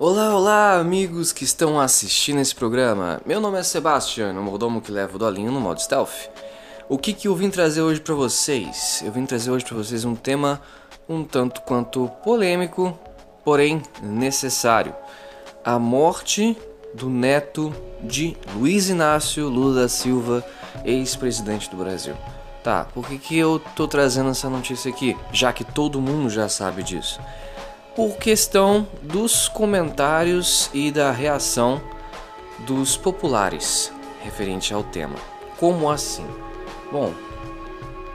[0.00, 3.20] Olá, olá, amigos que estão assistindo esse programa.
[3.26, 6.30] Meu nome é Sebastian, o mordomo que leva o dolinho no modo stealth.
[6.88, 9.02] O que, que eu vim trazer hoje para vocês?
[9.04, 10.62] Eu vim trazer hoje para vocês um tema
[11.08, 12.96] um tanto quanto polêmico,
[13.44, 14.94] porém necessário.
[15.64, 16.56] A morte
[16.94, 20.44] do neto de Luiz Inácio Lula da Silva,
[20.84, 22.14] ex-presidente do Brasil.
[22.62, 25.16] Tá, por que, que eu tô trazendo essa notícia aqui?
[25.32, 27.20] Já que todo mundo já sabe disso
[27.98, 31.82] por questão dos comentários e da reação
[32.60, 33.92] dos populares
[34.22, 35.16] referente ao tema.
[35.58, 36.24] Como assim?
[36.92, 37.12] Bom,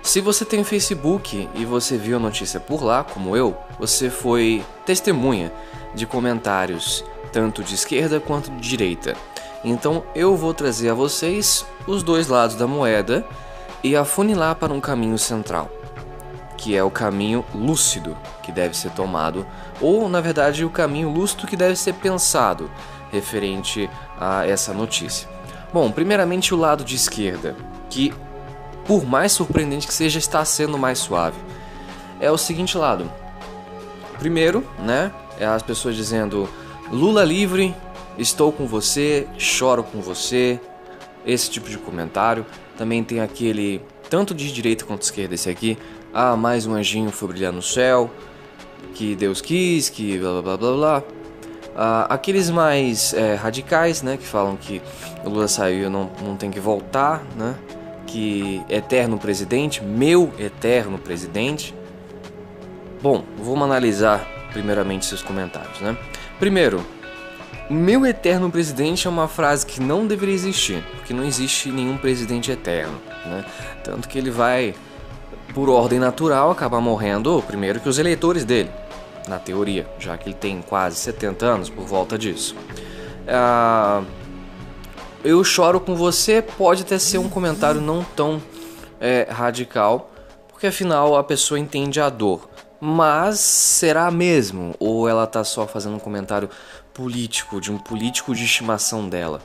[0.02, 4.64] se você tem Facebook e você viu a notícia por lá, como eu, você foi
[4.86, 5.52] testemunha
[5.94, 7.04] de comentários
[7.34, 9.18] tanto de esquerda quanto de direita.
[9.66, 13.28] Então eu vou trazer a vocês os dois lados da moeda
[13.84, 15.70] e afunilar para um caminho central
[16.64, 19.46] que é o caminho lúcido que deve ser tomado,
[19.82, 22.72] ou na verdade o caminho lúcido que deve ser pensado
[23.12, 25.28] referente a essa notícia.
[25.74, 27.54] Bom, primeiramente o lado de esquerda,
[27.90, 28.14] que
[28.86, 31.38] por mais surpreendente que seja, está sendo mais suave.
[32.18, 33.12] É o seguinte lado.
[34.18, 36.50] Primeiro, né, é as pessoas dizendo
[36.90, 37.76] Lula livre,
[38.18, 40.62] estou com você, choro com você,
[41.26, 42.46] esse tipo de comentário.
[42.78, 45.78] Também tem aquele tanto de direita quanto de esquerda esse aqui,
[46.14, 48.12] ah, mais um anjinho foi brilhar no céu,
[48.94, 51.04] que Deus quis, que blá blá blá blá.
[51.76, 54.82] Ah, aqueles mais é, radicais, né, que falam que
[55.26, 57.56] o Lula saiu não, não tem que voltar, né,
[58.06, 61.74] que eterno presidente, meu eterno presidente.
[63.02, 65.98] Bom, vamos analisar primeiramente seus comentários, né.
[66.40, 66.86] Primeiro,
[67.70, 72.52] meu eterno presidente é uma frase que não deveria existir, porque não existe nenhum presidente
[72.52, 73.46] eterno, né?
[73.84, 74.76] Tanto que ele vai
[75.54, 78.72] por ordem natural, acabar morrendo primeiro que os eleitores dele,
[79.28, 82.56] na teoria, já que ele tem quase 70 anos por volta disso.
[83.28, 84.04] Ah,
[85.24, 88.42] eu choro com você pode até ser um comentário não tão
[89.00, 90.12] é, radical,
[90.50, 92.50] porque afinal a pessoa entende a dor.
[92.82, 94.76] Mas será mesmo?
[94.78, 96.50] Ou ela tá só fazendo um comentário
[96.94, 99.40] político, de um político de estimação dela?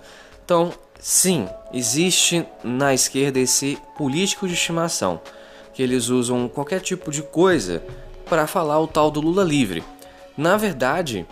[0.45, 5.21] Então, sim, existe na esquerda esse político de estimação
[5.79, 7.85] que eles usam qualquer tipo de coisa
[8.29, 9.85] para falar o tal do Lula livre.
[10.37, 11.25] Na verdade,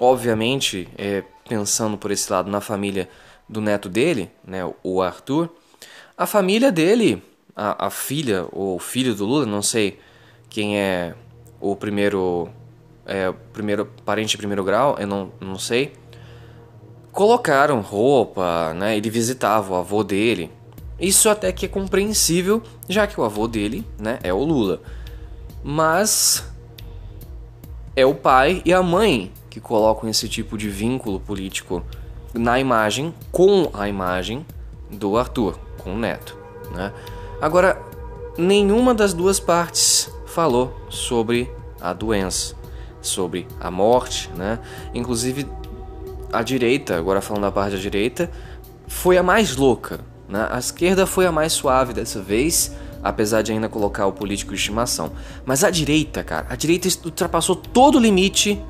[0.00, 3.08] obviamente, é, pensando por esse lado na família
[3.48, 5.48] do neto dele, né, o Arthur,
[6.18, 7.22] a família dele,
[7.54, 10.00] a, a filha ou filho do Lula, não sei
[10.50, 11.14] quem é
[11.60, 12.48] o primeiro,
[13.06, 15.92] é, primeiro parente de primeiro grau, eu não, não sei,
[17.12, 20.50] colocaram roupa, né, ele visitava o avô dele,
[20.98, 24.80] isso até que é compreensível, já que o avô dele, né, é o Lula.
[25.62, 26.44] Mas
[27.96, 31.82] é o pai e a mãe que colocam esse tipo de vínculo político
[32.32, 34.44] na imagem, com a imagem
[34.90, 36.36] do Arthur, com o neto.
[36.72, 36.92] Né?
[37.40, 37.80] Agora,
[38.36, 41.50] nenhuma das duas partes falou sobre
[41.80, 42.56] a doença,
[43.00, 44.58] sobre a morte, né?
[44.92, 45.46] Inclusive,
[46.32, 48.30] a direita, agora falando da parte da direita,
[48.88, 50.48] foi a mais louca né?
[50.50, 54.58] A esquerda foi a mais suave dessa vez, apesar de ainda colocar o político de
[54.58, 55.12] estimação.
[55.44, 58.60] Mas a direita, cara, a direita ultrapassou todo o limite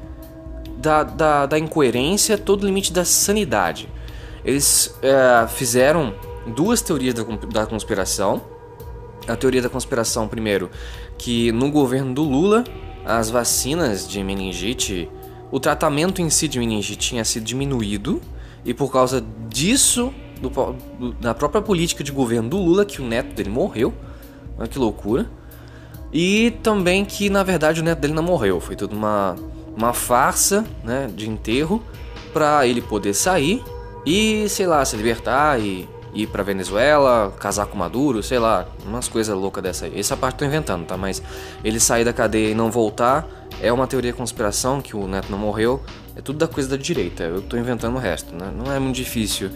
[0.78, 3.88] da, da, da incoerência, todo o limite da sanidade.
[4.44, 6.14] Eles é, fizeram
[6.54, 8.42] duas teorias da, da conspiração.
[9.26, 10.70] A teoria da conspiração, primeiro,
[11.16, 12.64] que no governo do Lula,
[13.06, 15.08] as vacinas de meningite,
[15.50, 18.20] o tratamento em si de meningite tinha sido diminuído,
[18.64, 20.50] e por causa disso do,
[20.98, 23.92] do, da própria política de governo do Lula, que o neto dele morreu.
[24.58, 25.26] Olha que loucura.
[26.12, 28.60] E também que, na verdade, o neto dele não morreu.
[28.60, 29.36] Foi tudo uma,
[29.76, 31.82] uma farsa né, de enterro
[32.32, 33.62] para ele poder sair
[34.06, 39.08] e, sei lá, se libertar e ir pra Venezuela, casar com Maduro, sei lá, umas
[39.08, 39.98] coisas loucas dessa aí.
[39.98, 40.96] Essa parte eu tô inventando, tá?
[40.96, 41.20] Mas
[41.64, 43.26] ele sair da cadeia e não voltar
[43.60, 45.82] é uma teoria de conspiração que o neto não morreu.
[46.16, 47.24] É tudo da coisa da direita.
[47.24, 48.52] Eu tô inventando o resto, né?
[48.56, 49.50] Não é muito difícil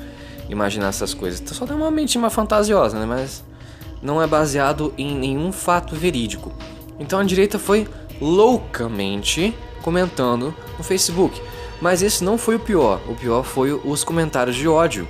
[0.49, 1.43] imaginar essas coisas.
[1.55, 3.07] Só tem uma mente mais fantasiosa, né?
[3.07, 3.45] Mas
[4.03, 6.53] não é baseado em nenhum fato verídico.
[6.99, 7.87] Então a direita foi
[8.21, 11.41] loucamente comentando no Facebook.
[11.81, 13.01] Mas esse não foi o pior.
[13.09, 15.09] O pior foi os comentários de ódio,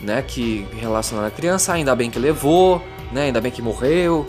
[0.00, 0.22] né?
[0.22, 2.82] Que relacionaram a criança, ainda bem que levou,
[3.12, 3.22] né?
[3.22, 4.26] Ainda bem que morreu,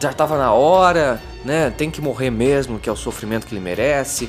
[0.00, 1.70] já estava na hora, né?
[1.70, 4.28] Tem que morrer mesmo, que é o sofrimento que ele merece.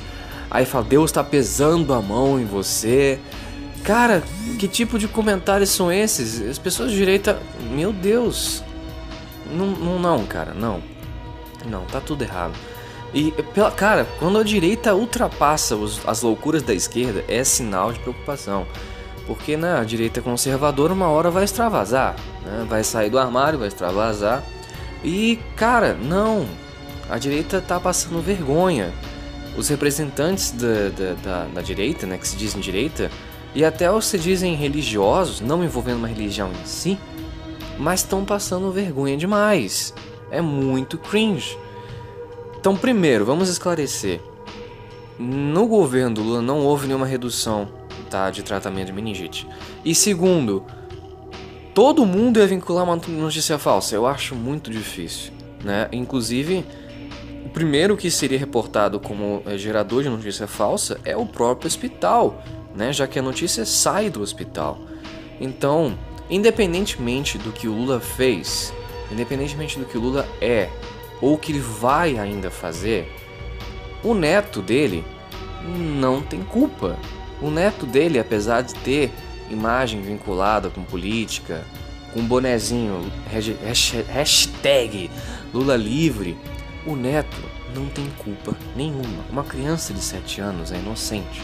[0.50, 3.18] Aí fala, Deus está pesando a mão em você.
[3.86, 4.20] Cara,
[4.58, 6.42] que tipo de comentários são esses?
[6.42, 7.40] As pessoas de direita.
[7.70, 8.64] Meu Deus!
[9.48, 10.82] Não, não, não, cara, não.
[11.64, 12.52] Não, tá tudo errado.
[13.14, 18.00] E, pela, cara, quando a direita ultrapassa os, as loucuras da esquerda, é sinal de
[18.00, 18.66] preocupação.
[19.24, 22.66] Porque né, a direita conservadora uma hora vai extravasar, né?
[22.68, 24.42] vai sair do armário, vai extravasar.
[25.04, 26.44] E, cara, não.
[27.08, 28.92] A direita tá passando vergonha.
[29.56, 33.10] Os representantes da, da, da, da direita, né, que se dizem direita,
[33.56, 36.98] e até os se dizem religiosos, não envolvendo uma religião em si,
[37.78, 39.94] mas estão passando vergonha demais.
[40.30, 41.56] É muito cringe.
[42.60, 44.20] Então, primeiro, vamos esclarecer.
[45.18, 47.66] No governo do Lula não houve nenhuma redução
[48.10, 49.48] tá, de tratamento de meningite.
[49.82, 50.62] E segundo,
[51.74, 53.94] todo mundo ia vincular uma notícia falsa.
[53.94, 55.32] Eu acho muito difícil.
[55.64, 55.88] Né?
[55.92, 56.62] Inclusive,
[57.46, 62.42] o primeiro que seria reportado como é, gerador de notícia falsa é o próprio hospital,
[62.76, 62.92] né?
[62.92, 64.78] já que a notícia sai do hospital.
[65.40, 65.98] Então,
[66.30, 68.72] independentemente do que o Lula fez,
[69.10, 70.68] independentemente do que o Lula é
[71.20, 73.10] ou que ele vai ainda fazer,
[74.04, 75.04] o neto dele
[76.00, 76.96] não tem culpa.
[77.40, 79.10] O neto dele, apesar de ter
[79.50, 81.64] imagem vinculada com política,
[82.12, 83.10] com bonezinho,
[84.08, 85.10] hashtag
[85.52, 86.36] Lula livre,
[86.86, 87.36] o neto
[87.74, 89.24] não tem culpa nenhuma.
[89.30, 91.42] Uma criança de 7 anos é inocente.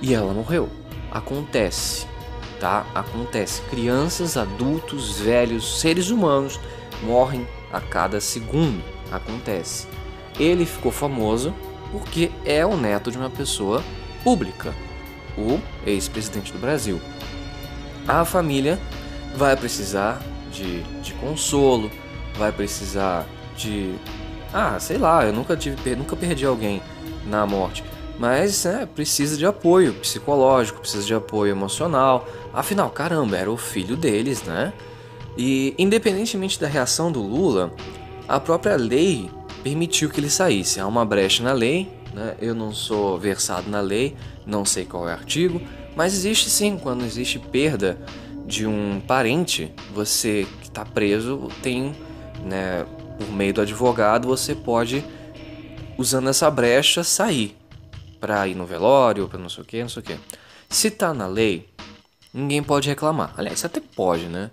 [0.00, 0.68] E ela morreu.
[1.10, 2.06] Acontece,
[2.60, 2.86] tá?
[2.94, 3.62] Acontece.
[3.62, 6.60] Crianças, adultos, velhos, seres humanos
[7.02, 8.82] morrem a cada segundo.
[9.10, 9.86] Acontece.
[10.38, 11.54] Ele ficou famoso
[11.92, 13.82] porque é o neto de uma pessoa
[14.22, 14.74] pública,
[15.38, 17.00] o ex-presidente do Brasil.
[18.06, 18.78] A família
[19.36, 20.20] vai precisar
[20.50, 21.90] de, de consolo,
[22.36, 23.26] vai precisar
[23.56, 23.94] de.
[24.52, 26.82] Ah, sei lá, eu nunca tive, nunca perdi alguém
[27.26, 27.82] na morte.
[28.18, 32.26] Mas é, precisa de apoio psicológico, precisa de apoio emocional.
[32.52, 34.72] Afinal, caramba, era o filho deles, né?
[35.36, 37.72] E independentemente da reação do Lula,
[38.26, 39.30] a própria lei
[39.62, 40.80] permitiu que ele saísse.
[40.80, 42.34] Há uma brecha na lei, né?
[42.40, 44.16] eu não sou versado na lei,
[44.46, 45.60] não sei qual é o artigo,
[45.94, 47.98] mas existe sim, quando existe perda
[48.46, 51.94] de um parente, você que está preso tem,
[52.44, 52.86] né,
[53.18, 55.04] por meio do advogado, você pode,
[55.98, 57.56] usando essa brecha, sair
[58.26, 60.18] para ir no velório, para não sei o que, não sei o que.
[60.68, 61.68] Se tá na lei,
[62.34, 63.32] ninguém pode reclamar.
[63.36, 64.50] Aliás, até pode, né?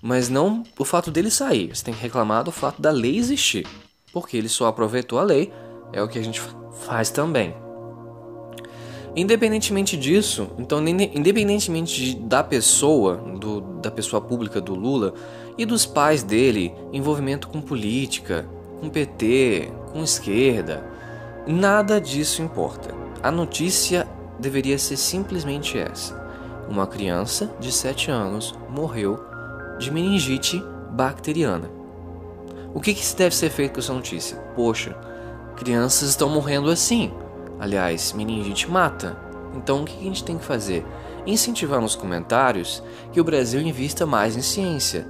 [0.00, 1.74] Mas não o fato dele sair.
[1.74, 3.66] Você tem que reclamar do fato da lei existir.
[4.12, 5.52] Porque ele só aproveitou a lei,
[5.92, 6.40] é o que a gente
[6.86, 7.52] faz também.
[9.16, 15.14] Independentemente disso, então independentemente de, da pessoa, do, da pessoa pública do Lula
[15.58, 20.86] e dos pais dele, envolvimento com política, com PT, com esquerda,
[21.46, 23.05] nada disso importa.
[23.22, 24.06] A notícia
[24.38, 26.14] deveria ser simplesmente essa:
[26.68, 29.18] uma criança de 7 anos morreu
[29.78, 31.70] de meningite bacteriana.
[32.74, 34.36] O que, que deve ser feito com essa notícia?
[34.54, 34.96] Poxa,
[35.56, 37.12] crianças estão morrendo assim.
[37.58, 39.16] Aliás, meningite mata.
[39.54, 40.84] Então o que a gente tem que fazer?
[41.26, 42.82] Incentivar nos comentários
[43.12, 45.06] que o Brasil invista mais em ciência,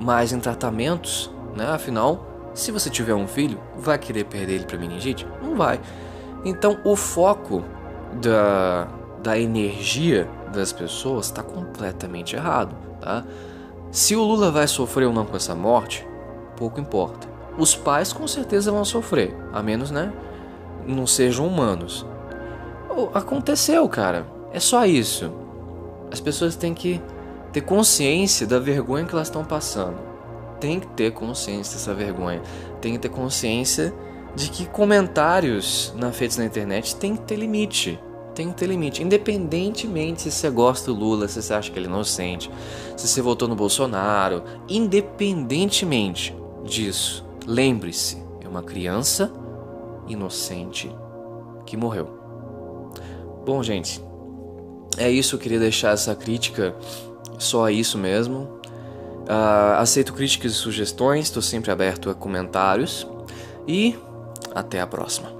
[0.00, 1.66] mais em tratamentos, né?
[1.68, 5.26] Afinal, se você tiver um filho, vai querer perder ele para meningite?
[5.42, 5.80] Não vai.
[6.44, 7.62] Então o foco
[8.20, 8.86] da,
[9.22, 13.24] da energia das pessoas está completamente errado, tá?
[13.90, 16.06] Se o Lula vai sofrer ou não com essa morte,
[16.56, 17.28] pouco importa.
[17.56, 20.12] Os pais com certeza vão sofrer, a menos, né,
[20.86, 22.04] não sejam humanos.
[23.12, 24.26] Aconteceu, cara.
[24.52, 25.32] É só isso.
[26.12, 27.00] As pessoas têm que
[27.52, 29.96] ter consciência da vergonha que elas estão passando.
[30.60, 32.40] Tem que ter consciência dessa vergonha.
[32.80, 33.92] Tem que ter consciência
[34.34, 37.98] de que comentários na feitos na internet tem que ter limite.
[38.34, 39.02] Tem que ter limite.
[39.02, 42.50] Independentemente se você gosta do Lula, se você acha que ele é inocente,
[42.96, 49.32] se você votou no Bolsonaro, independentemente disso, lembre-se, é uma criança
[50.08, 50.90] inocente
[51.64, 52.08] que morreu.
[53.44, 54.02] Bom, gente,
[54.96, 55.36] é isso.
[55.36, 56.74] Eu queria deixar essa crítica
[57.38, 58.60] só isso mesmo.
[59.24, 63.06] Uh, aceito críticas e sugestões, estou sempre aberto a comentários.
[63.66, 63.96] E
[64.54, 65.33] até a próxima.